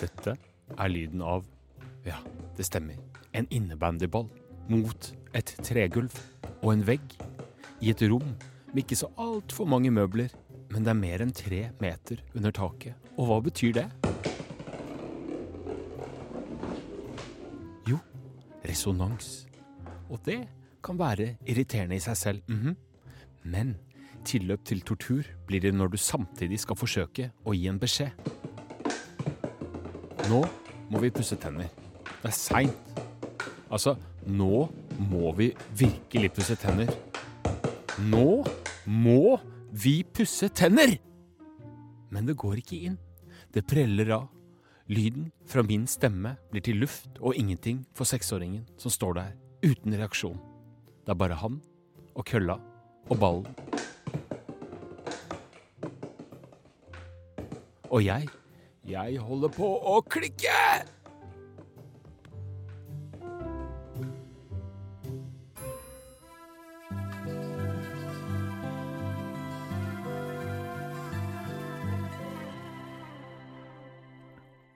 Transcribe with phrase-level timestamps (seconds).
[0.00, 0.36] Dette
[0.78, 1.44] er lyden av
[2.06, 2.16] Ja,
[2.56, 2.96] det stemmer.
[3.36, 4.30] En innebandyball
[4.70, 6.14] mot et tregulv
[6.62, 7.16] og en vegg
[7.84, 8.32] i et rom
[8.70, 10.30] med ikke så altfor mange møbler,
[10.70, 12.96] men det er mer enn tre meter under taket.
[13.18, 13.86] Og hva betyr det?
[17.90, 18.00] Jo,
[18.64, 19.44] resonans.
[20.08, 20.40] Og det
[20.84, 22.76] kan være irriterende i seg selv, mhm.
[23.44, 23.76] men
[24.24, 28.39] tilløp til tortur blir det når du samtidig skal forsøke å gi en beskjed.
[30.30, 30.44] Nå
[30.90, 31.70] må vi pusse tenner.
[32.20, 32.98] Det er seint.
[33.70, 33.96] Altså,
[34.30, 34.68] nå
[35.10, 36.90] må vi virkelig pusse tenner.
[38.06, 38.44] Nå
[38.86, 39.40] må
[39.70, 40.94] vi pusse tenner!
[42.14, 42.98] Men det går ikke inn.
[43.50, 44.28] Det preller av.
[44.90, 49.94] Lyden fra min stemme blir til luft og ingenting for seksåringen som står der uten
[49.98, 50.38] reaksjon.
[51.06, 51.58] Det er bare han
[52.14, 52.58] og kølla
[53.10, 53.50] og ballen.
[57.90, 58.30] Og jeg,
[58.90, 60.56] jeg holder på å klikke!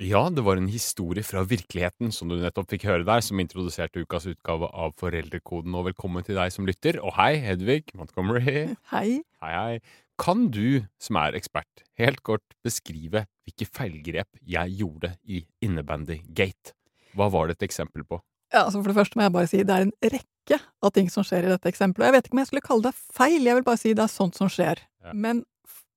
[0.05, 4.03] Ja, det var en historie fra virkeligheten som du nettopp fikk høre der, som introduserte
[4.05, 5.73] ukas utgave av Foreldrekoden.
[5.79, 6.99] Og velkommen til deg som lytter.
[7.01, 8.75] Og hei, Hedvig Montgomery.
[8.93, 9.23] Hei.
[9.41, 10.04] Hei, hei.
[10.21, 16.75] Kan du, som er ekspert, helt kort beskrive hvilke feilgrep jeg gjorde i Innebandy-gate?
[17.19, 18.21] Hva var det et eksempel på?
[18.55, 21.11] Ja, altså For det første må jeg bare si det er en rekke av ting
[21.11, 22.07] som skjer i dette eksempelet.
[22.07, 24.13] Jeg vet ikke om jeg skulle kalle det feil, jeg vil bare si det er
[24.13, 24.83] sånt som skjer.
[25.03, 25.15] Ja.
[25.27, 25.43] Men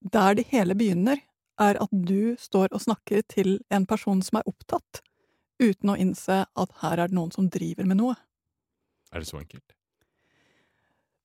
[0.01, 1.21] der det hele begynner,
[1.57, 5.01] er at du står og snakker til en person som er opptatt,
[5.61, 8.17] uten å innse at her er det noen som driver med noe.
[9.13, 9.76] Er det så enkelt?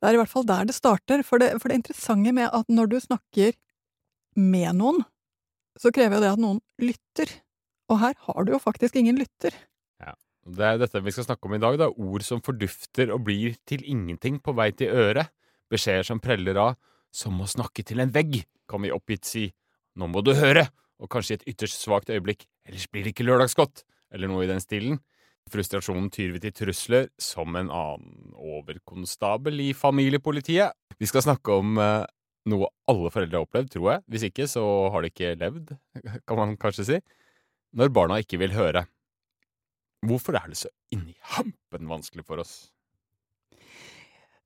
[0.03, 1.22] Det er i hvert fall der det starter.
[1.22, 3.55] For det, for det interessante med at når du snakker
[4.34, 5.05] med noen,
[5.78, 7.31] så krever jo det at noen lytter.
[7.86, 9.55] Og her har du jo faktisk ingen lytter.
[10.03, 10.17] Ja.
[10.42, 11.78] Det er dette vi skal snakke om i dag.
[11.78, 15.30] Det er ord som fordufter og blir til ingenting på vei til øret.
[15.70, 16.74] Beskjeder som preller av.
[17.14, 19.46] Som å snakke til en vegg, kan vi oppgitt si.
[19.95, 20.67] Nå må du høre!
[21.02, 22.46] Og kanskje i et ytterst svakt øyeblikk.
[22.67, 23.85] Ellers blir det ikke lørdagsgodt!
[24.11, 24.98] Eller noe i den stilen.
[25.51, 30.77] Frustrasjonen tyr vi til trusler, som en annen overkonstabel i familiepolitiet.
[30.98, 32.05] Vi skal snakke om eh,
[32.53, 34.05] noe alle foreldre har opplevd, tror jeg.
[34.13, 34.64] Hvis ikke, så
[34.95, 35.75] har de ikke levd,
[36.29, 37.01] kan man kanskje si.
[37.77, 38.86] Når barna ikke vil høre.
[40.07, 42.73] Hvorfor er det så inni hampen vanskelig for oss?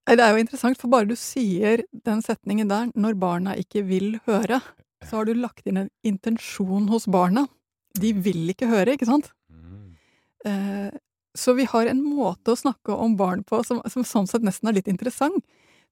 [0.06, 4.20] Det er jo interessant, for bare du sier den setningen der, når barna ikke vil
[4.28, 4.60] høre,
[5.02, 7.46] så har du lagt inn en intensjon hos barna.
[7.98, 9.32] De vil ikke høre, ikke sant?
[10.46, 10.90] Eh,
[11.36, 14.70] så vi har en måte å snakke om barn på som, som sånn sett nesten
[14.70, 15.44] er litt interessant.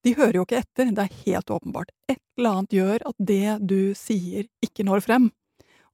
[0.04, 1.92] De hører jo ikke etter, det er helt åpenbart.
[2.12, 5.30] Et eller annet gjør at det du sier, ikke når frem.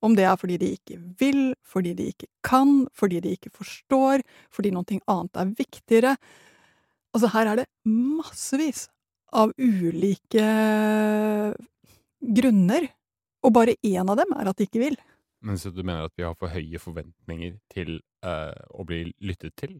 [0.00, 4.25] Om det er fordi de ikke vil, fordi de ikke kan, fordi de ikke forstår,
[4.54, 6.15] fordi noe annet er viktigere.
[7.15, 8.87] Altså, her er det massevis
[9.31, 10.47] av ulike
[12.21, 12.88] grunner,
[13.44, 14.98] og bare én av dem er at de ikke vil.
[15.41, 19.56] Men Så du mener at vi har for høye forventninger til uh, å bli lyttet
[19.56, 19.78] til?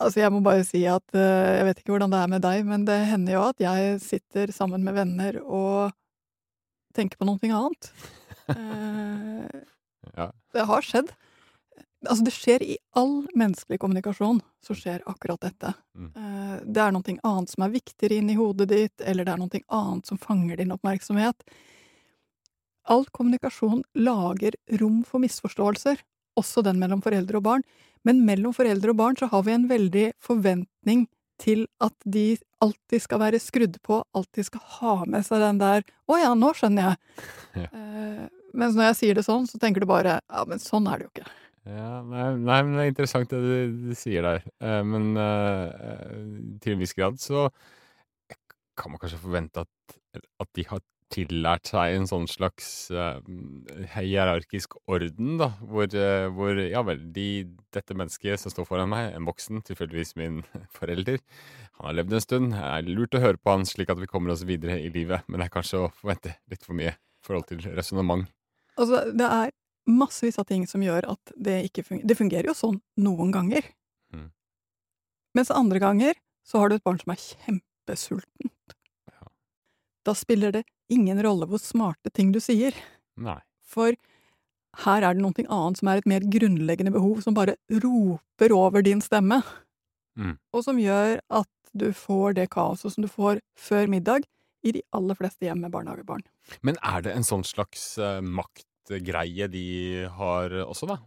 [0.00, 2.62] Altså, jeg må bare si at uh, jeg vet ikke hvordan det er med deg,
[2.66, 5.92] men det hender jo at jeg sitter sammen med venner og
[6.96, 7.92] tenker på noe annet.
[8.50, 9.46] uh,
[10.18, 10.32] Ja.
[10.52, 11.12] det har skjedd.
[12.02, 15.70] Altså, det skjer i all menneskelig kommunikasjon, så skjer akkurat dette.
[15.94, 16.10] Mm.
[16.66, 20.10] Det er noe annet som er viktigere inni hodet ditt, eller det er noe annet
[20.10, 21.46] som fanger din oppmerksomhet.
[22.90, 26.00] All kommunikasjon lager rom for misforståelser,
[26.38, 27.66] også den mellom foreldre og barn.
[28.06, 31.06] Men mellom foreldre og barn så har vi en veldig forventning
[31.42, 35.82] til at de alltid skal være skrudd på, alltid skal ha med seg den der
[35.82, 36.98] 'Å ja, nå skjønner jeg'.
[37.52, 37.68] Ja.
[37.68, 40.98] Eh, mens når jeg sier det sånn, så tenker du bare 'Ja, men sånn er
[40.98, 41.32] det jo ikke'.
[41.62, 44.42] Ja, nei, nei, men det er interessant det du, du sier der.
[44.60, 47.50] Eh, men eh, til en viss grad så
[48.74, 49.98] kan man kanskje forvente at,
[50.40, 50.80] at de har
[51.12, 53.20] tillært seg en sånn slags uh,
[53.94, 57.28] hierarkisk orden, da, hvor, uh, hvor ja vel, de,
[57.74, 60.42] dette mennesket som står foran meg, en voksen, tilfeldigvis min
[60.76, 61.20] forelder,
[61.78, 64.10] han har levd en stund, det er lurt å høre på han slik at vi
[64.10, 67.26] kommer oss videre i livet, men det er kanskje å forvente litt for mye i
[67.26, 68.28] forhold til resonnement.
[68.80, 69.52] Altså, det er
[69.88, 72.08] massevis av ting som gjør at det ikke fungerer.
[72.08, 73.66] Det fungerer jo sånn noen ganger.
[74.14, 74.28] Mm.
[75.36, 78.52] Mens andre ganger så har du et barn som er kjempesultent.
[80.04, 82.74] Da spiller det ingen rolle hvor smarte ting du sier,
[83.16, 83.38] Nei.
[83.62, 83.94] for
[84.82, 88.82] her er det noe annet som er et mer grunnleggende behov, som bare roper over
[88.82, 89.42] din stemme,
[90.12, 90.34] Mm.
[90.52, 94.26] og som gjør at du får det kaoset som du får før middag
[94.62, 96.20] i de aller fleste hjem med barnehagebarn.
[96.60, 100.98] Men er det en sånn slags uh, maktgreie de har også, da.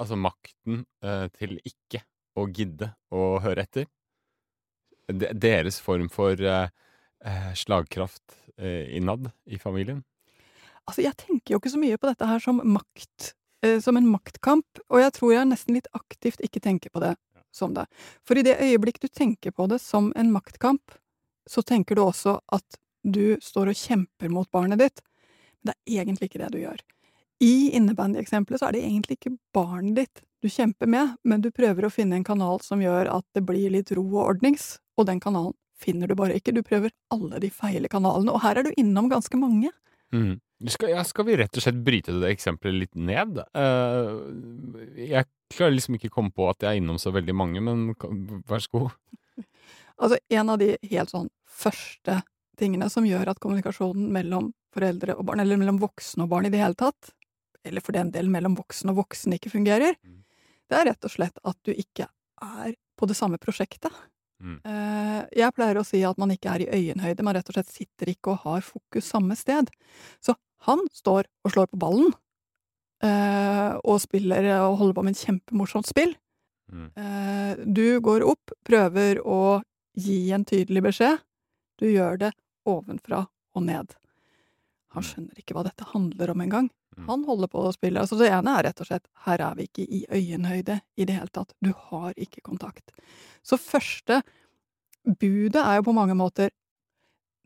[0.00, 2.00] Altså makten uh, til ikke
[2.36, 3.84] å gidde å høre etter.
[5.12, 6.72] De, deres form for eh,
[7.56, 10.02] slagkraft eh, innad i familien.
[10.86, 13.32] Altså, jeg tenker jo ikke så mye på dette her som makt,
[13.64, 17.16] eh, som en maktkamp, og jeg tror jeg nesten litt aktivt ikke tenker på det
[17.54, 17.86] som det.
[18.26, 20.94] For i det øyeblikk du tenker på det som en maktkamp,
[21.50, 25.02] så tenker du også at du står og kjemper mot barnet ditt.
[25.62, 26.80] Men det er egentlig ikke det du gjør.
[27.42, 31.86] I innebandyeksempelet så er det egentlig ikke barnet ditt du kjemper med, men du prøver
[31.86, 35.20] å finne en kanal som gjør at det blir litt ro og ordnings, og den
[35.20, 36.54] kanalen finner du bare ikke.
[36.56, 39.72] Du prøver alle de feile kanalene, og her er du innom ganske mange.
[40.14, 40.36] Mm.
[40.72, 43.42] Skal, ja, skal, vi rett og slett bryte det eksempelet litt ned?
[43.52, 44.22] Uh,
[44.96, 47.90] jeg klarer liksom ikke komme på at jeg er innom så veldig mange, men
[48.48, 48.96] vær så god.
[49.96, 52.18] Altså, en av de helt sånn første
[52.60, 56.50] tingene som gjør at kommunikasjonen mellom foreldre og barn, eller mellom voksne og barn i
[56.52, 57.14] det hele tatt,
[57.64, 60.18] eller for den del mellom voksen og voksen ikke fungerer, mm.
[60.68, 62.10] det er rett og slett at du ikke
[62.44, 63.88] er på det samme prosjektet.
[64.42, 64.58] Mm.
[64.66, 67.72] Uh, jeg pleier å si at man ikke er i øyenhøyde, man rett og slett
[67.72, 69.70] sitter ikke og har fokus samme sted.
[70.20, 70.36] Så
[70.68, 72.12] han står og slår på ballen,
[73.04, 76.16] uh, og spiller og holder på med et kjempemorsomt spill.
[76.72, 76.88] Mm.
[76.98, 79.60] Uh, du går opp, prøver å
[79.96, 81.22] gi en tydelig beskjed.
[81.80, 82.32] Du gjør det
[82.68, 83.24] ovenfra
[83.56, 83.94] og ned.
[84.96, 85.08] Han mm.
[85.08, 86.68] skjønner ikke hva dette handler om engang.
[86.96, 87.08] Mm.
[87.08, 88.00] Han holder på å spille.
[88.00, 91.18] Altså det ene er rett og slett her er vi ikke i øyenhøyde i det
[91.18, 91.52] hele tatt.
[91.60, 92.94] Du har ikke kontakt.
[93.44, 94.22] Så første
[95.06, 96.50] budet er jo på mange måter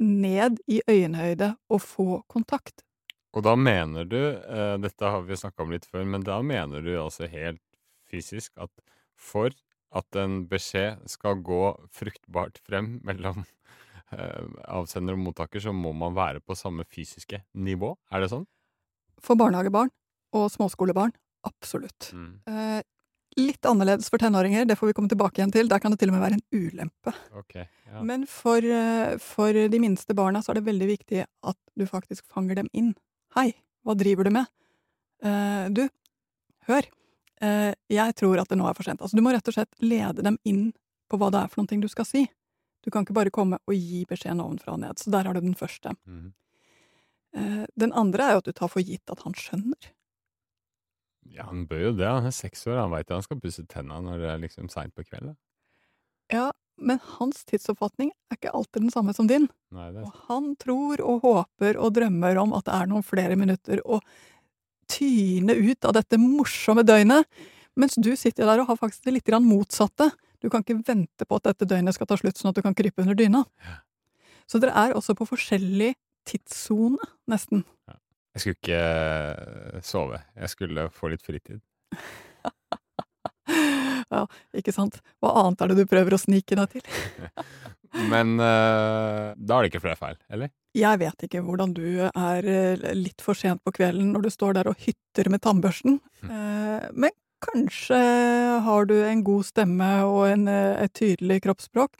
[0.01, 2.85] ned i øyenhøyde og få kontakt.
[3.37, 6.83] Og da mener du, eh, dette har vi snakka om litt før, men da mener
[6.83, 7.63] du altså helt
[8.11, 8.73] fysisk at
[9.15, 9.55] for
[9.95, 11.65] at en beskjed skal gå
[11.95, 13.45] fruktbart frem mellom
[14.15, 17.95] eh, avsender og mottaker, så må man være på samme fysiske nivå?
[18.11, 18.49] Er det sånn?
[19.25, 19.91] For barnehagebarn
[20.37, 21.13] og småskolebarn,
[21.47, 22.11] absolutt.
[22.15, 22.33] Mm.
[22.47, 22.83] Eh,
[23.41, 25.69] litt annerledes for tenåringer, det får vi komme tilbake igjen til.
[25.71, 27.15] Der kan det til og med være en ulempe.
[27.43, 28.03] Okay, ja.
[28.07, 32.27] Men for, eh, for, de minste barna så er det veldig viktig at du faktisk
[32.27, 32.95] fanger dem inn.
[33.37, 33.53] Hei,
[33.87, 34.51] hva driver du med?
[35.23, 35.87] Eh, du,
[36.69, 36.87] hør.
[37.41, 39.01] eh, jeg tror at det nå er for sent.
[39.01, 40.73] Altså, du må rett og slett lede dem inn
[41.11, 42.27] på hva det er for noe du skal si.
[42.81, 44.99] Du kan ikke bare komme og gi beskjeden ovenfra og ned.
[44.99, 45.93] Så der har du den første.
[46.09, 46.33] Mm.
[47.37, 49.93] Uh, den andre er jo at du tar for gitt at han skjønner.
[51.31, 52.09] Ja, han bør jo det.
[52.09, 54.95] Han er seks år, han veit han skal pusse tenna når det er liksom seint
[54.97, 55.37] på kvelden.
[56.31, 56.51] Ja,
[56.81, 59.49] men hans tidsoppfatning er ikke alltid den samme som din.
[59.75, 63.83] Nei, og han tror og håper og drømmer om at det er noen flere minutter
[63.85, 64.01] å
[64.91, 67.29] tyne ut av dette morsomme døgnet,
[67.79, 70.09] mens du sitter der og har faktisk det litt grann motsatte.
[70.41, 72.75] Du kan ikke vente på at dette døgnet skal ta slutt, sånn at du kan
[72.77, 73.45] krype under dyna.
[73.63, 73.77] Ja.
[74.51, 75.93] Så dere er også på forskjellig
[76.29, 77.65] tidssone, nesten.
[77.89, 77.97] Ja.
[78.35, 80.21] Jeg skulle ikke eh, sove.
[80.39, 81.63] Jeg skulle få litt fritid.
[84.11, 84.25] Ja,
[84.59, 84.97] ikke sant.
[85.23, 86.83] Hva annet er det du prøver å snike deg til?
[88.13, 90.51] Men uh, da er det ikke flere feil, eller?
[90.79, 94.55] Jeg vet ikke hvordan du er eh, litt for sent på kvelden når du står
[94.61, 95.99] der og hytter med tannbørsten.
[96.23, 97.99] Uh, men kanskje
[98.63, 101.99] har du en god stemme og en, et tydelig kroppsspråk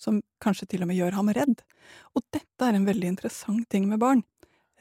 [0.00, 1.62] som kanskje til og med gjør ham redd.
[2.14, 4.24] Og dette er en veldig interessant ting med barn.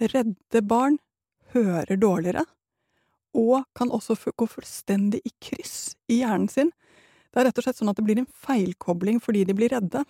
[0.01, 0.99] Redde barn
[1.55, 2.43] hører dårligere,
[3.35, 6.71] og kan også gå fullstendig i kryss i hjernen sin.
[7.31, 10.05] Det er rett og slett sånn at det blir en feilkobling fordi de blir redde.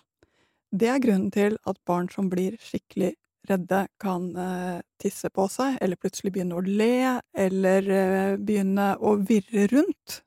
[0.69, 3.15] Det er grunnen til at barn som blir skikkelig
[3.49, 9.15] redde, kan eh, tisse på seg, eller plutselig begynne å le, eller eh, begynne å
[9.21, 10.21] virre rundt,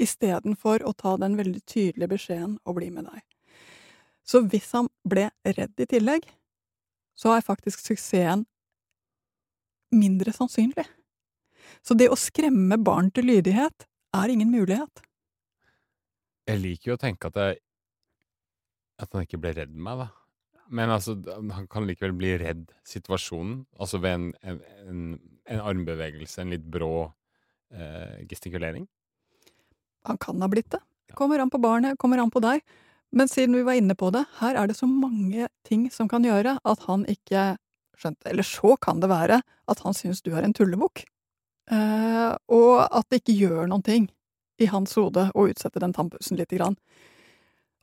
[0.00, 3.22] istedenfor å ta den veldig tydelige beskjeden og bli med deg.
[4.24, 6.26] Så hvis han ble redd i tillegg,
[7.14, 8.46] så er faktisk suksessen
[9.94, 10.86] mindre sannsynlig.
[11.84, 15.04] Så det å skremme barn til lydighet er ingen mulighet.
[16.48, 17.60] Jeg liker jo å tenke at, jeg,
[19.00, 20.08] at han ikke ble redd meg, da.
[20.74, 23.62] Men altså, han kan likevel bli redd situasjonen.
[23.78, 25.02] Altså ved en, en, en,
[25.52, 27.06] en armbevegelse, en litt brå
[27.70, 28.86] eh, gestikulering.
[30.08, 30.80] Han kan ha blitt det.
[31.14, 32.64] Kommer an på barnet, kommer an på deg.
[33.14, 36.24] Men siden vi var inne på det, her er det så mange ting som kan
[36.26, 37.54] gjøre at han ikke
[37.94, 39.38] skjønte Eller så kan det være
[39.70, 41.04] at han syns du er en tullebukk.
[41.70, 44.08] eh, og at det ikke gjør noen ting
[44.60, 46.76] i hans hode å utsette den tannpussen lite grann.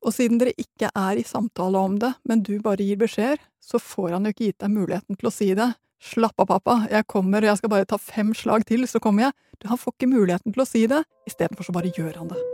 [0.05, 3.79] Og siden dere ikke er i samtale om det, men du bare gir beskjeder, så
[3.79, 5.71] får han jo ikke gitt deg muligheten til å si det.
[6.01, 9.29] Slapp av, pappa, jeg kommer, og jeg skal bare ta fem slag til, så kommer
[9.29, 9.37] jeg.
[9.59, 12.50] Du, han får ikke muligheten til å si det, istedenfor så bare gjør han det.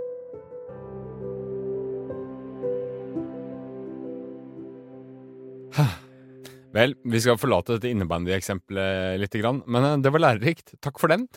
[6.76, 10.76] Vel, vi skal forlate dette innebandy-eksempelet litt, men eh, det var lærerikt.
[10.84, 11.28] Takk for den.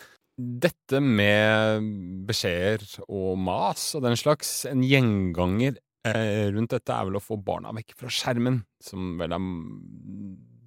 [0.40, 1.86] Dette med
[2.28, 5.76] beskjeder og mas og den slags, en gjenganger
[6.08, 9.48] eh, rundt dette er vel å få barna vekk fra skjermen, som vel er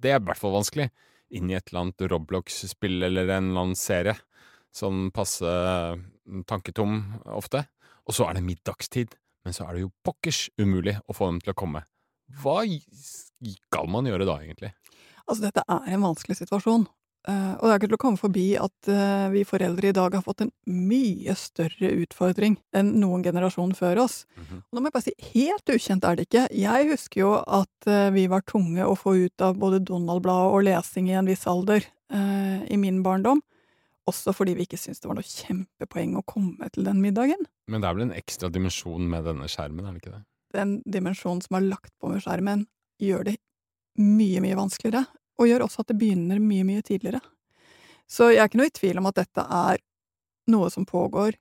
[0.04, 0.90] Det er i hvert fall vanskelig.
[1.34, 4.14] Inn i et eller annet Roblox-spill eller en eller annen serie.
[4.74, 5.48] Sånn passe
[6.50, 7.00] tanketom
[7.34, 7.64] ofte.
[8.04, 11.40] Og så er det middagstid, men så er det jo pokkers umulig å få dem
[11.42, 11.84] til å komme.
[12.42, 14.74] Hva skal man gjøre da, egentlig?
[15.24, 16.86] Altså, dette er en vanskelig situasjon.
[17.24, 20.12] Uh, og det er ikke til å komme forbi at uh, vi foreldre i dag
[20.12, 24.26] har fått en mye større utfordring enn noen generasjon før oss.
[24.36, 24.58] Mm -hmm.
[24.60, 26.48] Og nå må jeg bare si, helt ukjent er det ikke.
[26.52, 30.64] Jeg husker jo at uh, vi var tunge å få ut av både Donald-bladet og
[30.64, 31.84] lesing i en viss alder
[32.70, 33.40] i min barndom.
[34.06, 37.40] Også fordi vi ikke syntes det var noe kjempepoeng å komme til den middagen.
[37.66, 40.22] Men det er vel en ekstra dimensjon med denne skjermen, er det ikke det?
[40.54, 42.66] Den dimensjonen som er lagt på med skjermen,
[43.02, 43.36] gjør det
[43.98, 45.04] mye, mye vanskeligere
[45.40, 47.20] og gjør også at det begynner mye, mye tidligere.
[48.06, 49.80] Så jeg er ikke noe i tvil om at dette er
[50.52, 51.34] noe som pågår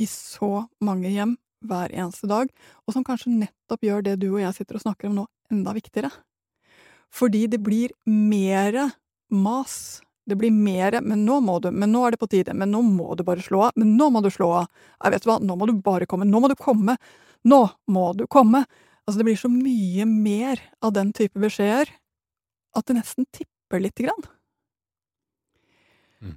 [0.00, 2.50] i så mange hjem hver eneste dag,
[2.84, 5.74] og som kanskje nettopp gjør det du og jeg sitter og snakker om nå, enda
[5.76, 6.10] viktigere.
[7.12, 8.88] Fordi det blir mere
[9.30, 10.02] mas.
[10.24, 12.82] Det blir mer, 'men nå må du', 'men nå er det på tide', 'men nå
[12.82, 14.68] må du bare slå av', 'men nå må du slå av',
[15.02, 16.96] 'jeg vet hva, nå må du bare komme', 'nå må du komme',
[17.44, 18.64] 'nå må du komme'.
[19.06, 21.90] Altså, det blir så mye mer av den type beskjeder
[22.76, 24.22] at det nesten tipper lite grann.
[26.22, 26.36] Mm.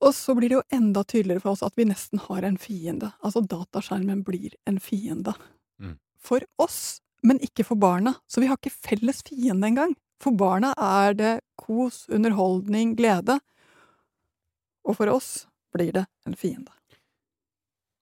[0.00, 3.12] Og så blir det jo enda tydeligere for oss at vi nesten har en fiende.
[3.20, 5.34] Altså dataskjermen blir en fiende.
[5.78, 5.98] Mm.
[6.16, 8.16] For oss, men ikke for barna.
[8.26, 9.94] Så vi har ikke felles fiende engang.
[10.22, 13.38] For barna er det kos, underholdning, glede.
[14.86, 16.72] Og for oss blir det en fiende.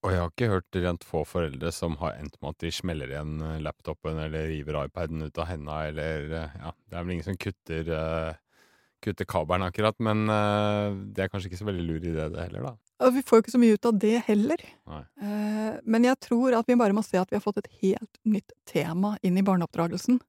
[0.04, 3.08] Og jeg har ikke hørt rent få foreldre som har endt med at de smeller
[3.08, 7.14] igjen eh, laptopen eller river iPaden ut av henda, eller eh, Ja, det er vel
[7.14, 8.66] ingen som kutter, uh,
[9.04, 12.68] kutter kabelen akkurat, men uh, det er kanskje ikke så veldig lur idé, det heller,
[12.68, 12.74] da.
[13.04, 14.66] Og vi får jo ikke så mye ut av det heller.
[14.92, 18.20] Uh, men jeg tror at vi bare må se at vi har fått et helt
[18.28, 20.20] nytt tema inn i barneoppdragelsen.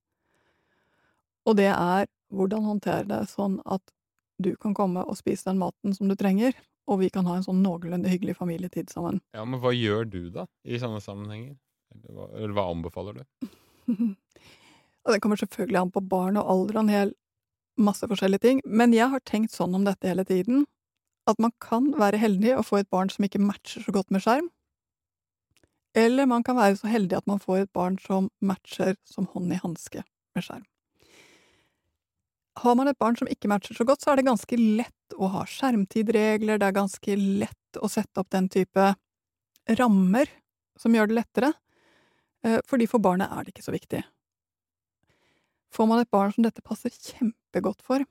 [1.46, 3.84] Og det er hvordan håndtere det sånn at
[4.42, 6.56] du kan komme og spise den maten som du trenger,
[6.90, 9.22] og vi kan ha en sånn noenlunde hyggelig familietid sammen.
[9.34, 11.56] Ja, Men hva gjør du, da, i sånne sammenhenger?
[11.96, 13.50] Eller hva, eller hva anbefaler du?
[15.14, 17.16] det kommer selvfølgelig an på barn og alder og en hel
[17.78, 20.66] masse forskjellige ting, men jeg har tenkt sånn om dette hele tiden,
[21.30, 24.24] at man kan være heldig å få et barn som ikke matcher så godt med
[24.24, 24.52] skjerm,
[25.96, 29.54] eller man kan være så heldig at man får et barn som matcher som hånd
[29.56, 30.04] i hanske
[30.36, 30.66] med skjerm.
[32.56, 35.28] Har man et barn som ikke matcher så godt, så er det ganske lett å
[35.34, 38.94] ha skjermtidregler, det er ganske lett å sette opp den type
[39.80, 40.32] rammer
[40.80, 41.52] som gjør det lettere,
[42.46, 44.04] eh, fordi for barnet er det ikke så viktig.
[45.76, 48.06] Får man et barn som dette passer kjempegodt for,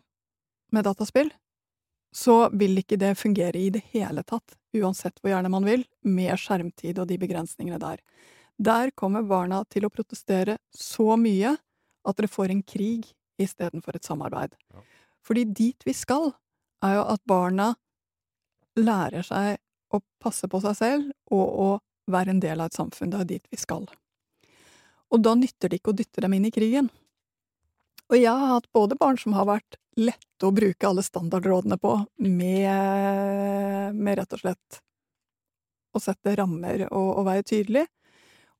[0.72, 1.32] med dataspill,
[2.14, 6.36] så vil ikke det fungere i det hele tatt, uansett hvor gjerne man vil, med
[6.38, 8.02] skjermtid og de begrensningene der.
[8.60, 11.56] Der kommer barna til å protestere så mye
[12.04, 13.08] at dere får en krig
[13.40, 14.54] istedenfor et samarbeid.
[14.74, 14.84] Ja.
[15.24, 16.32] Fordi dit vi skal,
[16.84, 17.72] er jo at barna
[18.76, 19.58] lærer seg
[19.94, 21.68] å passe på seg selv og å
[22.10, 23.12] være en del av et samfunn.
[23.12, 23.86] Det er dit vi skal.
[25.14, 26.90] Og da nytter det ikke å dytte dem inn i krigen.
[28.10, 31.94] Og jeg har hatt både barn som har vært lette å bruke alle standardrådene på,
[32.26, 34.80] med, med rett og slett
[35.94, 37.84] å sette rammer og, og være tydelig,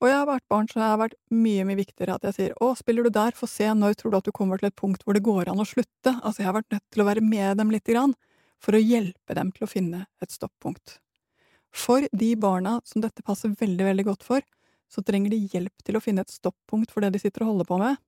[0.04, 2.54] og jeg har vært barn så det har vært mye, mye viktigere at jeg sier
[2.61, 5.00] å, spiller du der, få se, når tror du at du kommer til et punkt
[5.06, 6.12] hvor det går an å slutte?
[6.20, 8.12] Altså, jeg har vært nødt til å være med dem lite grann,
[8.61, 10.99] for å hjelpe dem til å finne et stoppunkt.
[11.73, 14.44] For de barna som dette passer veldig, veldig godt for,
[14.92, 17.70] så trenger de hjelp til å finne et stoppunkt for det de sitter og holder
[17.73, 17.99] på med.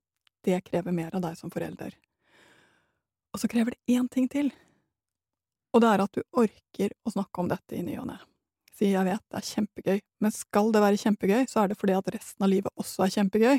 [0.44, 1.96] Det krever mer av deg som forelder.
[3.32, 4.52] Og så krever det én ting til,
[5.72, 8.20] og det er at du orker å snakke om dette i ny og ne
[8.76, 11.96] si jeg vet, det er kjempegøy, men skal det være kjempegøy, så er det fordi
[11.96, 13.58] at resten av livet også er kjempegøy.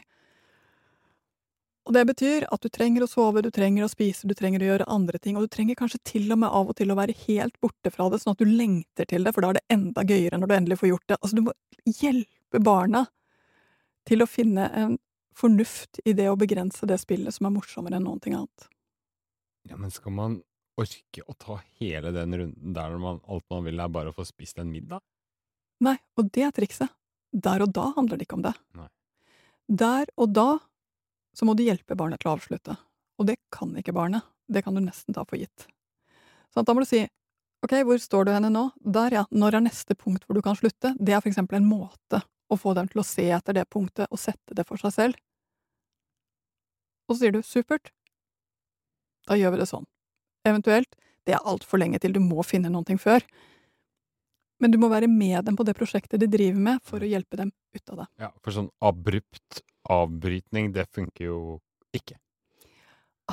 [1.87, 4.67] Og det betyr at du trenger å sove, du trenger å spise, du trenger å
[4.67, 7.15] gjøre andre ting, og du trenger kanskje til og med av og til å være
[7.23, 10.03] helt borte fra det, sånn at du lengter til det, for da er det enda
[10.03, 11.19] gøyere når du endelig får gjort det.
[11.21, 11.55] Altså, du må
[11.87, 13.05] hjelpe barna
[14.07, 14.97] til å finne en
[15.37, 18.67] fornuft i det å begrense det spillet som er morsommere enn ting annet.
[19.67, 20.41] Ja, men skal man
[20.77, 24.17] orke å ta hele den runden der når man, alt man vil er bare å
[24.17, 25.01] få spist en middag?
[25.83, 26.93] Nei, og det er trikset.
[27.33, 28.53] Der og da handler det ikke om det.
[28.77, 28.87] Nei.
[29.67, 30.49] Der og da
[31.37, 32.77] så må du hjelpe barnet til å avslutte.
[33.21, 34.25] Og det kan ikke barnet.
[34.47, 35.67] Det kan du nesten ta for gitt.
[36.53, 37.03] Så da må du si
[37.65, 38.63] ok, hvor står du henne nå?
[38.79, 39.23] Der, ja.
[39.29, 40.95] Når er neste punkt hvor du kan slutte?
[40.97, 44.07] Det er for eksempel en måte å få dem til å se etter det punktet
[44.09, 45.19] og sette det for seg selv.
[47.07, 47.91] Og så sier du supert,
[49.27, 49.83] Da gjør vi det sånn.
[50.49, 53.25] Eventuelt, det er altfor lenge til du må finne noe før.
[54.61, 57.37] Men du må være med dem på det prosjektet de driver med, for å hjelpe
[57.37, 58.07] dem ut av det.
[58.23, 59.61] Ja, for sånn abrupt
[59.93, 61.41] avbrytning, det funker jo
[61.95, 62.17] ikke.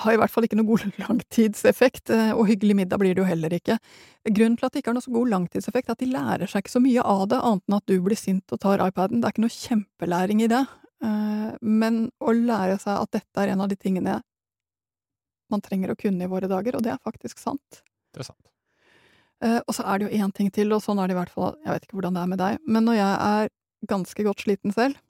[0.03, 3.29] Har i hvert fall ikke noe god langtidseffekt, eh, og hyggelig middag blir det jo
[3.29, 3.79] heller ikke.
[4.27, 6.65] Grunnen til at det ikke har noe så god langtidseffekt, er at de lærer seg
[6.65, 9.23] ikke så mye av det, annet enn at du blir sint og tar iPaden.
[9.23, 10.65] Det er ikke noe kjempelæring i det.
[11.05, 14.21] Eh, men å lære seg at dette er en av de tingene
[15.53, 17.83] man trenger å kunne i våre dager, og det er faktisk sant.
[18.15, 18.41] Det er sant.
[19.45, 21.35] Eh, og så er det jo én ting til, og sånn er det i hvert
[21.35, 23.53] fall, jeg vet ikke hvordan det er med deg, men når jeg er
[23.91, 25.01] ganske godt sliten selv,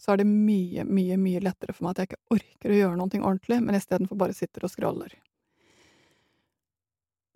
[0.00, 2.98] så er det mye, mye, mye lettere for meg at jeg ikke orker å gjøre
[3.00, 5.14] noe ordentlig, men istedenfor bare sitter og scroller.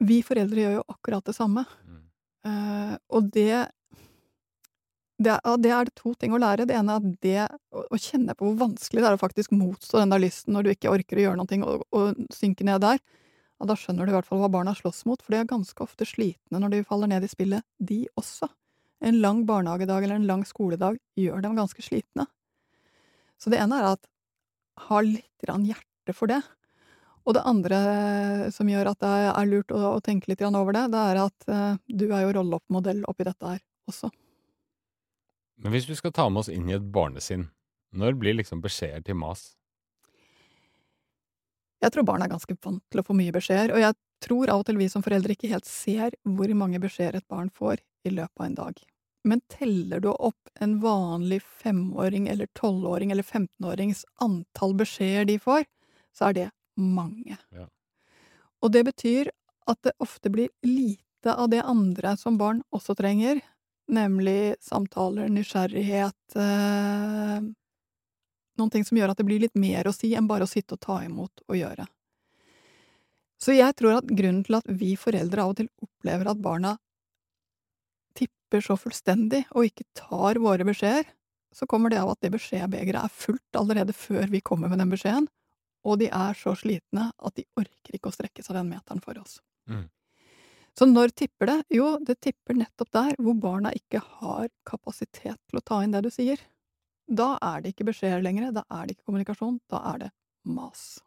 [0.00, 1.96] Vi foreldre gjør jo akkurat det samme, Mm.
[2.40, 3.68] Eh, og det
[5.20, 6.66] det, er- det er to ting å lære.
[6.68, 7.46] Det ene er det
[7.76, 10.70] å, kjenne på hvor vanskelig det er å faktisk motstå den der lysten når du
[10.72, 13.00] ikke orker å gjøre noe og, og synke ned der.
[13.60, 15.84] Og da skjønner du i hvert fall hva barna slåss mot, for de er ganske
[15.84, 18.48] ofte slitne når de faller ned i spillet, de også.
[19.04, 22.24] En lang barnehagedag eller en lang skoledag gjør dem ganske slitne.
[23.40, 24.08] Så det ene er at
[24.88, 26.40] ha litt grann hjerte for det.
[27.28, 27.78] Og det andre
[28.52, 31.20] som gjør at det er lurt å, å tenke litt grann over det, det er
[31.26, 33.60] at eh, du er jo rollemodell oppi dette her
[33.92, 34.08] også.
[35.60, 37.48] Men hvis vi skal ta med oss inn i et barnesinn,
[37.92, 39.50] når blir liksom beskjeder til mas?
[41.80, 44.62] Jeg tror barn er ganske vant til å få mye beskjeder, og jeg tror av
[44.62, 48.12] og til vi som foreldre ikke helt ser hvor mange beskjeder et barn får i
[48.12, 48.80] løpet av en dag.
[49.24, 55.66] Men teller du opp en vanlig femåring eller tolvåring eller femtenårings antall beskjeder de får,
[56.16, 56.48] så er det
[56.80, 57.36] mange.
[57.52, 57.66] Ja.
[58.64, 59.32] Og det betyr
[59.68, 63.42] at det ofte blir lite av det andre som barn også trenger,
[63.92, 67.40] nemlig samtaler, nysgjerrighet, eh,
[68.60, 70.76] noen ting som gjør at det blir litt mer å si enn bare å sitte
[70.76, 71.86] og ta imot og gjøre.
[73.40, 76.74] Så jeg tror at grunnen til at vi foreldre av og til opplever at barna
[78.18, 81.08] tipper så fullstendig og ikke tar våre beskjeder,
[81.56, 84.92] så kommer det av at det beskjedbegeret er fullt allerede før vi kommer med den
[84.92, 85.26] beskjeden,
[85.88, 89.18] og de er så slitne at de orker ikke å strekke seg den meteren for
[89.18, 89.40] oss.
[89.70, 89.88] Mm.
[90.78, 91.58] Så når tipper det?
[91.74, 96.04] Jo, det tipper nettopp der hvor barna ikke har kapasitet til å ta inn det
[96.06, 96.40] du sier.
[97.10, 100.10] Da er det ikke beskjeder lenger, da er det ikke kommunikasjon, da er det
[100.46, 101.00] mas.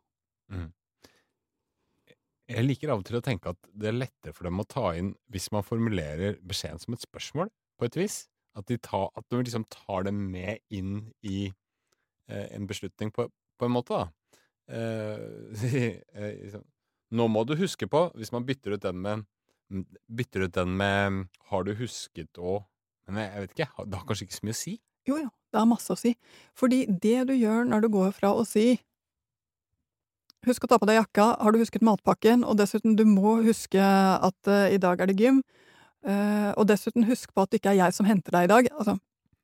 [2.53, 4.89] Jeg liker av og til å tenke at det er lettere for dem å ta
[4.99, 8.17] inn hvis man formulerer beskjeden som et spørsmål, på et vis.
[8.53, 13.25] At de, tar, at de liksom tar det med inn i eh, en beslutning, på,
[13.31, 14.35] på en måte, da.
[14.69, 15.23] Eh,
[16.13, 16.67] eh, liksom,
[17.13, 19.25] Nå må du huske på, hvis man bytter ut den med
[20.07, 22.63] Bytter ut den med 'har du husket å'
[23.07, 24.73] Men jeg, vet ikke, det har kanskje ikke så mye å si?
[25.07, 26.13] Jo, jo, det har masse å si.
[26.55, 28.79] Fordi det du gjør når du går fra å si
[30.43, 33.79] Husk å ta på deg jakka, har du husket matpakken, og dessuten, du må huske
[33.79, 35.37] at uh, i dag er det gym,
[36.03, 38.67] uh, og dessuten husk på at det ikke er jeg som henter deg i dag.
[38.75, 38.97] Altså,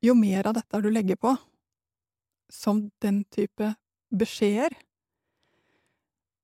[0.04, 1.32] jo mer av dette du legger på,
[2.52, 3.72] som den type
[4.12, 4.76] beskjeder,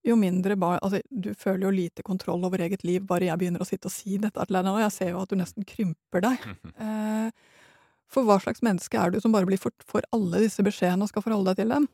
[0.05, 0.79] jo mindre bar...
[0.85, 3.95] Altså, du føler jo lite kontroll over eget liv bare jeg begynner å sitte og
[3.95, 6.47] si dette til deg nå, jeg ser jo at du nesten krymper deg.
[6.85, 7.29] Eh,
[8.11, 11.09] for hva slags menneske er du som bare blir for, for alle disse beskjedene og
[11.09, 11.87] skal forholde deg til dem?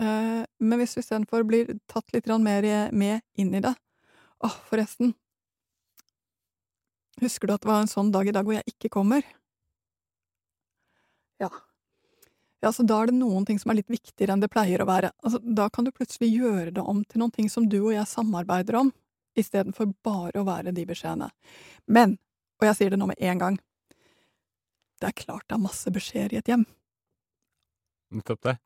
[0.00, 3.72] Eh, men hvis du istedenfor blir tatt litt mer med inn i det
[4.40, 5.14] Åh, forresten.
[7.20, 9.24] Husker du at det var en sånn dag i dag hvor jeg ikke kommer?
[11.40, 11.50] Ja.
[12.60, 14.88] Ja, så da er det noen ting som er litt viktigere enn det pleier å
[14.88, 15.14] være.
[15.24, 18.08] Altså, da kan du plutselig gjøre det om til noen ting som du og jeg
[18.10, 18.90] samarbeider om,
[19.38, 21.30] istedenfor bare å være de beskjedene.
[21.88, 22.18] Men,
[22.60, 23.56] og jeg sier det nå med en gang,
[25.00, 26.66] det er klart det er masse beskjeder i et hjem.
[28.12, 28.56] Nettopp det.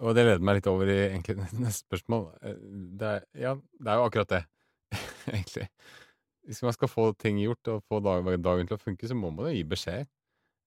[0.00, 2.28] Og det leder meg litt over i egentlig neste spørsmål.
[2.96, 4.42] Det er, ja, det er jo akkurat det,
[5.34, 5.68] egentlig.
[6.46, 9.50] Hvis man skal få ting gjort og få dagen til å funke, så må man
[9.50, 10.08] jo gi beskjed.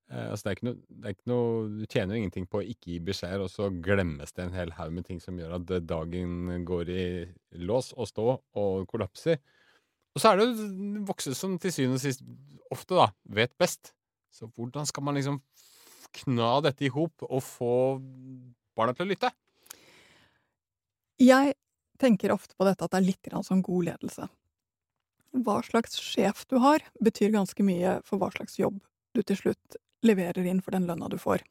[0.09, 2.61] Eh, altså det, er ikke noe, det er ikke noe Du tjener jo ingenting på
[2.61, 5.59] å ikke gi beskjeder, og så glemmes det en hel haug med ting som gjør
[5.59, 7.05] at eh, dagen går i
[7.61, 9.37] lås og stå og kollapser.
[10.15, 12.25] Og så er det jo voksne som til syvende og sist
[12.73, 13.93] ofte da, vet best.
[14.33, 15.39] Så hvordan skal man liksom
[16.23, 17.73] kna dette i hop og få
[18.77, 19.29] barna til å lytte?
[21.21, 21.53] Jeg
[22.01, 24.29] tenker ofte på dette at det er litt grann som god ledelse.
[25.45, 28.79] Hva slags sjef du har, betyr ganske mye for hva slags jobb
[29.13, 31.43] du til slutt leverer inn for den lønna du får.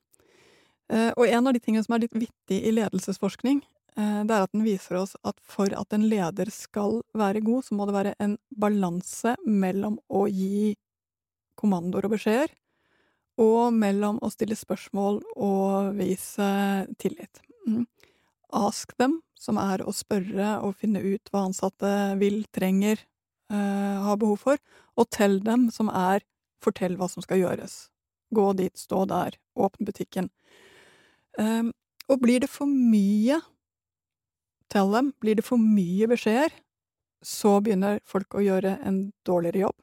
[0.93, 3.63] Eh, Og en av de tingene som er litt vittig i ledelsesforskning,
[3.97, 7.65] eh, det er at den viser oss at for at en leder skal være god,
[7.65, 10.77] så må det være en balanse mellom å gi
[11.59, 12.49] kommandoer og beskjeder,
[13.39, 16.49] og mellom å stille spørsmål og vise
[16.99, 17.43] tillit.
[17.67, 17.87] Mm.
[18.53, 22.99] Ask dem, som er å spørre og finne ut hva ansatte vil, trenger,
[23.51, 24.59] eh, har behov for,
[24.97, 26.25] og tell dem, som er
[26.63, 27.89] fortell hva som skal gjøres.
[28.35, 30.31] Gå dit, stå der, åpne butikken.
[31.39, 31.73] Um,
[32.09, 33.41] og blir det for mye
[34.73, 36.53] til dem, blir det for mye beskjeder,
[37.25, 39.79] så begynner folk å gjøre en dårligere jobb.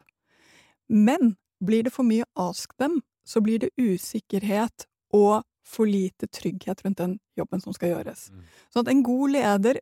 [0.88, 6.84] Men blir det for mye ask dem, så blir det usikkerhet og for lite trygghet
[6.86, 8.30] rundt den jobben som skal gjøres.
[8.30, 9.80] Sånn Så at en god leder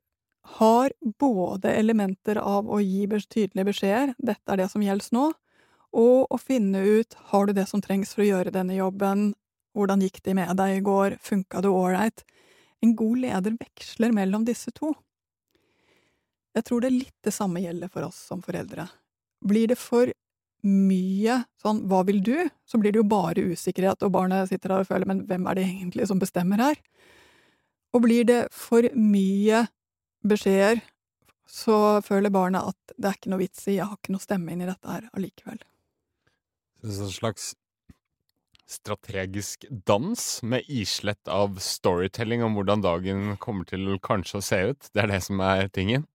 [0.60, 5.32] har både elementer av å gi tydelige beskjeder, dette er det som gjelder nå,
[5.94, 9.32] og å finne ut har du det som trengs for å gjøre denne jobben,
[9.78, 12.26] hvordan gikk det med deg i går, funka det ålreit?
[12.84, 14.92] En god leder veksler mellom disse to.
[16.54, 18.86] Jeg tror det er litt det samme gjelder for oss som foreldre.
[19.44, 20.12] Blir det for
[20.64, 24.86] mye sånn hva vil du, så blir det jo bare usikkerhet, og barnet sitter der
[24.86, 26.80] og føler men hvem er det egentlig som bestemmer her?
[27.94, 29.66] Og blir det for mye
[30.26, 30.82] beskjeder,
[31.50, 34.54] så føler barnet at det er ikke noe vits i, jeg har ikke noe stemme
[34.54, 35.60] inn i dette her allikevel.
[36.84, 37.54] En slags
[38.68, 44.90] strategisk dans med islett av storytelling om hvordan dagen kommer til kanskje å se ut.
[44.92, 46.08] Det er det som er tingen?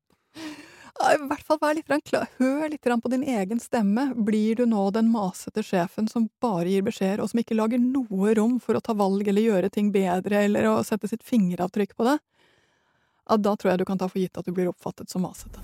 [0.99, 2.27] I hvert fall vær litt klar.
[2.41, 4.09] Hør litt på din egen stemme.
[4.17, 8.35] Blir du nå den masete sjefen som bare gir beskjeder, og som ikke lager noe
[8.35, 12.09] rom for å ta valg eller gjøre ting bedre eller å sette sitt fingeravtrykk på
[12.11, 12.19] det?
[13.29, 15.63] Da tror jeg du kan ta for gitt at du blir oppfattet som masete.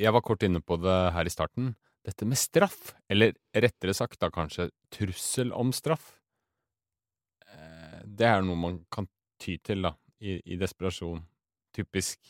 [0.00, 1.74] Jeg var kort inne på det her i starten.
[2.04, 6.18] Dette med straff, eller rettere sagt da kanskje trussel om straff,
[7.48, 9.08] eh, det er noe man kan
[9.40, 11.22] ty til, da i, i desperasjon.
[11.74, 12.20] Typisk.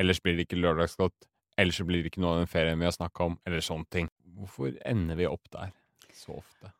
[0.00, 1.28] Ellers blir det ikke lørdagsgodt.
[1.60, 3.36] Ellers blir det ikke noe av den ferien vi har snakka om.
[3.46, 4.08] Eller sånne ting.
[4.34, 5.74] Hvorfor ender vi opp der
[6.14, 6.72] så ofte?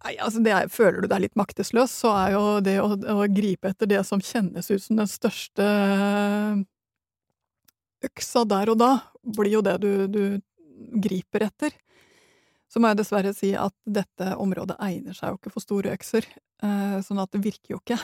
[0.00, 3.72] Nei, altså er, Føler du deg litt maktesløs, så er jo det å, å, gripe
[3.74, 5.66] etter det som kjennes ut som den største
[8.06, 10.22] øksa der og da, blir jo det du, du
[11.02, 11.74] griper etter.
[12.70, 16.26] Så må jeg dessverre si at dette området egner seg jo ikke for store økser.
[16.62, 17.98] Eh, sånn at det virker jo ikke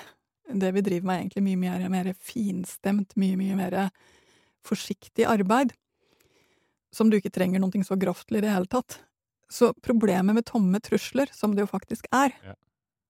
[0.46, 3.76] det vi driver med, er egentlig mye mer, mer finstemt, mye, mye mer
[4.66, 5.74] forsiktig arbeid.
[6.94, 9.00] Som du ikke trenger noe så grovt i det hele tatt.
[9.50, 12.34] Så problemet med tomme trusler, som det jo faktisk er.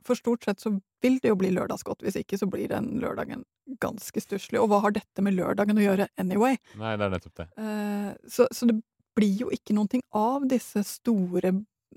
[0.07, 3.45] For stort sett så vil det jo bli lørdagsgodt, hvis ikke så blir den lørdagen
[3.83, 4.61] ganske stusslig.
[4.63, 6.59] Og hva har dette med lørdagen å gjøre anyway?
[6.79, 7.49] Nei, det er nettopp det.
[7.59, 8.79] Uh, så, så, det
[9.17, 11.53] blir jo ikke noen ting av disse store,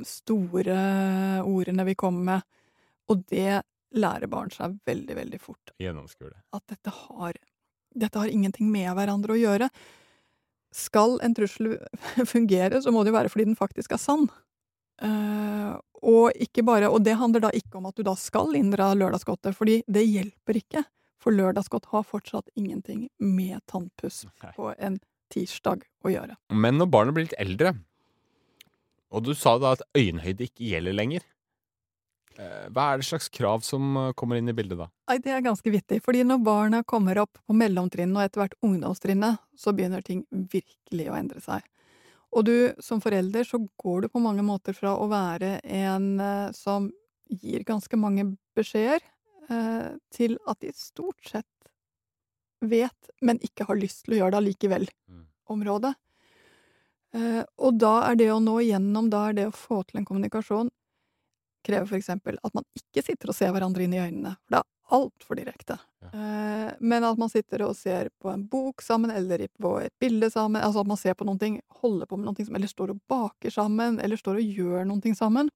[0.08, 0.80] store
[1.46, 2.48] ordene vi kommer med.
[3.10, 3.62] Og det
[3.98, 6.44] lærer barn seg veldig, veldig fort Gjennomskue det.
[6.54, 7.40] at dette har,
[7.98, 9.70] dette har ingenting med hverandre å gjøre.
[10.76, 11.74] Skal en trussel
[12.34, 14.30] fungere, så må det jo være fordi den faktisk er sann.
[15.00, 18.92] Uh, og ikke bare, og det handler da ikke om at du da skal inndra
[18.98, 20.86] lørdagsgodtet, fordi det hjelper ikke.
[21.20, 24.54] For lørdagsgodt har fortsatt ingenting med tannpuss okay.
[24.56, 25.02] på en
[25.34, 26.38] tirsdag å gjøre.
[26.56, 27.74] Men når barnet blir litt eldre,
[29.12, 31.26] og du sa da at øyenhøyde ikke gjelder lenger,
[32.40, 34.88] Eh, hva er det slags krav som eh, kommer inn i bildet da?
[35.12, 38.56] Nei, Det er ganske vittig, fordi når barna kommer opp på mellomtrinnet og etter hvert
[38.64, 41.66] ungdomstrinnet, så begynner ting virkelig å endre seg.
[42.32, 46.52] Og du som forelder så går du på mange måter fra å være en eh,
[46.54, 46.92] som
[47.30, 48.26] gir ganske mange
[48.58, 49.02] beskjeder,
[49.50, 51.46] eh, til at de stort sett
[52.62, 55.26] vet, men ikke har lyst til å gjøre det allikevel, Mm.
[55.50, 55.94] området.
[57.14, 60.06] Eh, og da er det å nå igjennom, da er det å få til en
[60.06, 60.70] kommunikasjon
[61.66, 64.60] krever for eksempel at man ikke sitter og ser hverandre inn i øynene, for det
[64.60, 65.80] er altfor direkte.
[66.90, 70.62] Men at man sitter og ser på en bok sammen, eller på et bilde sammen,
[70.64, 73.02] altså at man ser på noen ting, holder på med noe ting, eller står og
[73.12, 75.52] baker sammen, eller står og gjør noe sammen.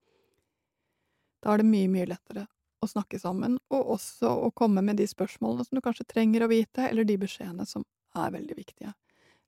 [1.43, 2.45] Da er det mye, mye lettere
[2.83, 6.51] å snakke sammen, og også å komme med de spørsmålene som du kanskje trenger å
[6.51, 7.85] vite, eller de beskjedene som
[8.19, 8.93] er veldig viktige.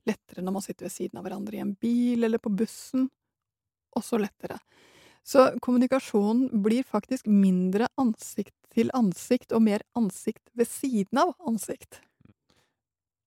[0.05, 3.09] Lettere når man sitter ved siden av hverandre i en bil eller på bussen.
[3.97, 4.57] Også lettere.
[5.25, 12.01] Så kommunikasjonen blir faktisk mindre ansikt til ansikt og mer ansikt ved siden av ansikt.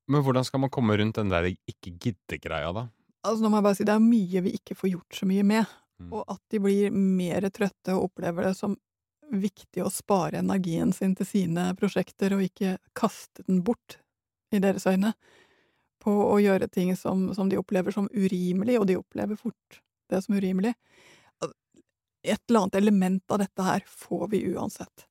[0.08, 2.86] Men hvordan skal man komme rundt den der ikke gidde-greia, da?
[3.26, 5.44] Altså nå må jeg bare si Det er mye vi ikke får gjort så mye
[5.44, 6.12] med, Mm.
[6.14, 8.76] og at de blir mer trøtte og opplever det som
[9.34, 13.98] viktig å spare energien sin til sine prosjekter og ikke kaste den bort,
[14.54, 15.10] i deres øyne,
[16.00, 20.22] på å gjøre ting som, som de opplever som urimelig, og de opplever fort det
[20.24, 20.76] som urimelig
[22.32, 25.06] et eller annet element av dette her får vi uansett.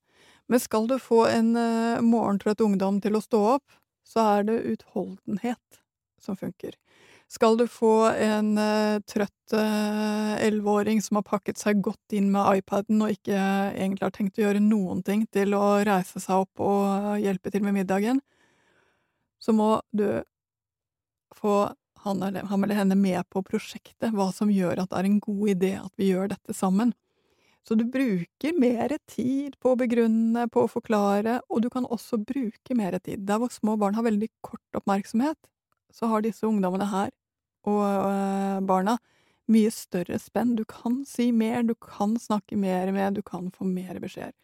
[0.48, 3.78] Men skal du få en uh, morgentrøtt ungdom til å stå opp,
[4.08, 5.82] så er det utholdenhet
[6.24, 6.78] som funker.
[7.28, 12.62] Skal du få en uh, trøtt elleveåring uh, som har pakket seg godt inn med
[12.62, 16.64] iPaden og ikke egentlig har tenkt å gjøre noen ting til å reise seg opp
[16.64, 18.24] og hjelpe til med middagen,
[19.44, 20.08] så må du
[21.36, 21.68] få
[22.08, 25.20] han eller, han eller henne med på prosjektet, hva som gjør at det er en
[25.24, 26.94] god idé at vi gjør dette sammen.
[27.68, 32.22] Så du bruker mer tid på å begrunne, på å forklare, og du kan også
[32.22, 33.26] bruke mer tid.
[33.28, 35.38] Der hvor små barn har veldig kort oppmerksomhet,
[35.92, 37.12] så har disse ungdommene her,
[37.68, 38.96] og øh, barna,
[39.52, 40.56] mye større spenn.
[40.56, 44.36] Du kan si mer, du kan snakke mer med, du kan få mer beskjeder.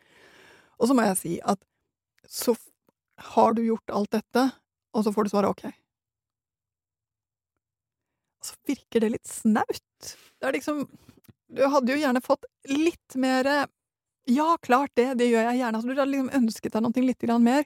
[0.80, 1.64] Og så må jeg si at
[2.28, 2.58] så
[3.32, 4.46] har du gjort alt dette,
[4.92, 5.64] og så får du svare ok.
[8.44, 9.80] Og så virker det litt snaut.
[10.04, 10.84] Det er liksom
[11.54, 13.50] du hadde jo gjerne fått litt mer
[14.30, 15.78] Ja, klart det, det gjør jeg gjerne.
[15.78, 17.66] Altså, du hadde liksom ønsket deg noe litt mer.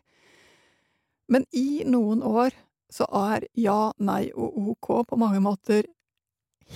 [1.28, 2.56] Men i noen år
[2.93, 5.88] så er ja, nei og ok på mange måter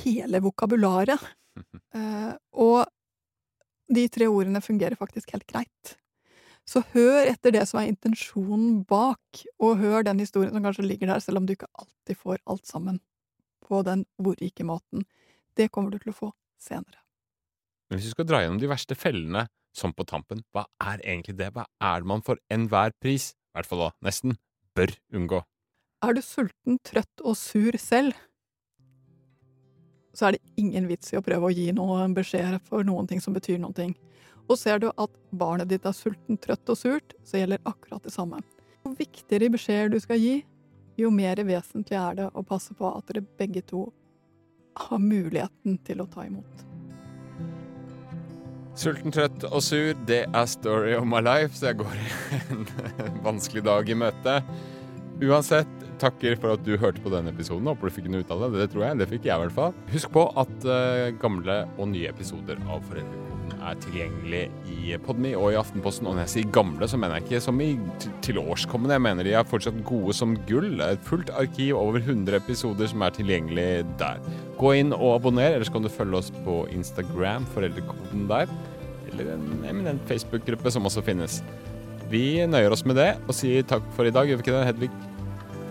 [0.04, 1.19] hele vokabularet.
[1.91, 2.86] Eh, og
[3.91, 5.89] de tre ordene fungerer faktisk helt greit.
[6.63, 11.12] Så hør etter det som er intensjonen bak, og hør den historien som kanskje ligger
[11.12, 13.02] der, selv om du ikke alltid får alt sammen
[13.67, 15.04] på den ordrike måten.
[15.60, 17.02] Det kommer du til å få senere.
[17.89, 19.45] Men hvis du skal dra gjennom de verste fellene
[19.76, 21.52] som på tampen, hva er egentlig det?
[21.56, 24.38] Hva er det man for enhver pris, i hvert fall da nesten,
[24.78, 25.41] bør unngå?
[26.02, 28.15] Er du sulten, trøtt og sur selv,
[30.15, 33.21] så er det ingen vits i å prøve å gi noen beskjeder for noen ting
[33.24, 33.93] som betyr noen ting.
[34.50, 38.12] Og ser du at barnet ditt er sulten, trøtt og surt, så gjelder akkurat det
[38.12, 38.41] samme.
[38.84, 40.41] Jo viktigere beskjeder du skal gi,
[41.00, 43.86] jo mer vesentlig er det å passe på at dere begge to
[44.77, 46.67] har muligheten til å ta imot.
[48.81, 51.97] Sulten, trøtt og sur, det er story of my life, så jeg går
[52.55, 54.38] en vanskelig dag i møte.
[55.21, 57.67] Uansett, takker for at du hørte på denne episoden.
[57.69, 58.63] Håper du fikk noe ut av det.
[58.63, 59.01] Det tror jeg.
[59.01, 59.75] Det fikk jeg i hvert fall.
[59.91, 63.31] Husk på at uh, gamle og nye episoder av Foreldrekoden
[63.62, 66.08] er tilgjengelig i Podme og i Aftenposten.
[66.10, 67.69] Og når jeg sier gamle, så mener jeg ikke som i
[68.26, 68.97] tilårskommende.
[68.97, 70.82] Jeg mener de er fortsatt gode som gull.
[70.86, 73.67] Et fullt arkiv, over 100 episoder som er tilgjengelig
[74.02, 74.21] der.
[74.60, 78.52] Gå inn og abonner, eller så kan du følge oss på Instagram, Foreldrekoden der.
[79.12, 81.41] Eller en eminent Facebook-gruppe som også finnes.
[82.12, 84.65] Vi nøyer oss med det og sier takk for i dag, gjør vi ikke det,
[84.71, 84.91] Hedvig?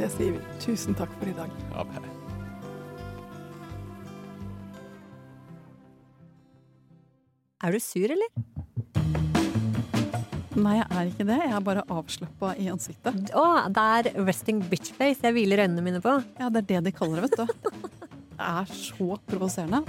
[0.00, 0.56] Det sier vi.
[0.64, 1.60] Tusen takk for i dag.
[1.74, 1.84] Ja,
[7.60, 8.30] Er du sur, eller?
[10.56, 11.36] Nei, jeg er ikke det.
[11.42, 13.32] Jeg er bare avslappa i ansiktet.
[13.36, 16.14] Å, det er resting bitch face jeg hviler øynene mine på.
[16.40, 17.76] Ja, det er det de kaller det, vet du.
[18.32, 19.82] Det er så provoserende.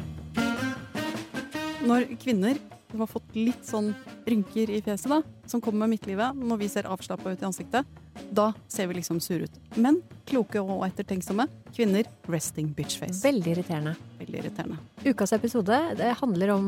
[1.88, 2.60] Når kvinner
[2.92, 3.94] som har fått litt sånn
[4.28, 8.01] rynker i fjeset, da, som kommer med midtlivet, når vi ser avslappa ut i ansiktet,
[8.32, 9.60] da ser vi liksom sure ut.
[9.76, 13.20] Men kloke og ettertenksomme kvinner resting bitchface.
[13.26, 13.96] Veldig irriterende.
[14.22, 14.80] Veldig irriterende.
[15.06, 16.68] Ukas episode det handler om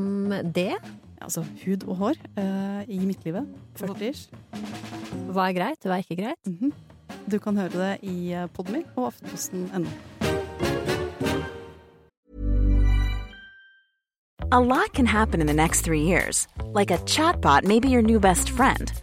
[0.55, 0.73] det.
[1.23, 3.47] Altså hud og hår uh, i midtlivet.
[3.79, 4.27] 40-ish.
[5.31, 6.41] Hva er greit, hva er ikke greit?
[6.45, 6.73] Mm -hmm.
[7.31, 9.87] Du kan høre det i eh, Podmy og aftenposten.no.
[14.51, 16.47] A lot can happen in the next three years.
[16.73, 19.02] Like a chatbot may be your new best friend.